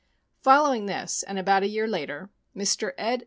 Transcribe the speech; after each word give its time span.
Following 0.41 0.87
this, 0.87 1.21
and 1.21 1.37
about 1.37 1.61
a 1.61 1.67
year 1.67 1.85
later, 1.87 2.31
Mr. 2.57 2.93
Ed. 2.97 3.19